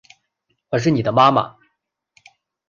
[0.69, 1.55] 我是妳的妈妈